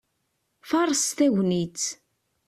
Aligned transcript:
Faṛeṣ 0.69 1.03
tagnitt! 1.17 1.85